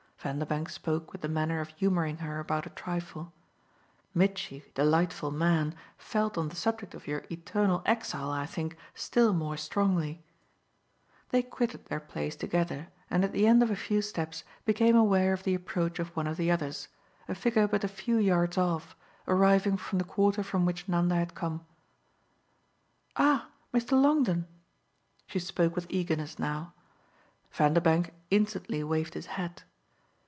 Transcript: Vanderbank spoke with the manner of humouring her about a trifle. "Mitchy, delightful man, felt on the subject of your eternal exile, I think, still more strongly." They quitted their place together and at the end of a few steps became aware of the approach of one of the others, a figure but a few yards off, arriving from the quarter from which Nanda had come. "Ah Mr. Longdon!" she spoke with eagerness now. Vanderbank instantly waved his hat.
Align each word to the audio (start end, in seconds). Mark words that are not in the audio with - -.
Vanderbank 0.23 0.69
spoke 0.69 1.11
with 1.11 1.21
the 1.21 1.27
manner 1.27 1.61
of 1.61 1.69
humouring 1.69 2.17
her 2.17 2.39
about 2.39 2.67
a 2.67 2.69
trifle. 2.69 3.33
"Mitchy, 4.13 4.63
delightful 4.75 5.31
man, 5.31 5.73
felt 5.97 6.37
on 6.37 6.49
the 6.49 6.55
subject 6.55 6.93
of 6.93 7.07
your 7.07 7.23
eternal 7.31 7.81
exile, 7.87 8.29
I 8.29 8.45
think, 8.45 8.77
still 8.93 9.33
more 9.33 9.57
strongly." 9.57 10.23
They 11.29 11.41
quitted 11.41 11.87
their 11.87 11.99
place 11.99 12.35
together 12.35 12.89
and 13.09 13.25
at 13.25 13.31
the 13.31 13.47
end 13.47 13.63
of 13.63 13.71
a 13.71 13.75
few 13.75 14.03
steps 14.03 14.43
became 14.63 14.95
aware 14.95 15.33
of 15.33 15.41
the 15.41 15.55
approach 15.55 15.97
of 15.97 16.15
one 16.15 16.27
of 16.27 16.37
the 16.37 16.51
others, 16.51 16.87
a 17.27 17.33
figure 17.33 17.67
but 17.67 17.83
a 17.83 17.87
few 17.87 18.19
yards 18.19 18.59
off, 18.59 18.95
arriving 19.27 19.75
from 19.75 19.97
the 19.97 20.05
quarter 20.05 20.43
from 20.43 20.67
which 20.67 20.87
Nanda 20.87 21.15
had 21.15 21.33
come. 21.33 21.65
"Ah 23.17 23.49
Mr. 23.73 23.99
Longdon!" 23.99 24.47
she 25.25 25.39
spoke 25.39 25.73
with 25.73 25.87
eagerness 25.89 26.37
now. 26.37 26.75
Vanderbank 27.51 28.13
instantly 28.29 28.83
waved 28.83 29.15
his 29.15 29.25
hat. 29.25 29.63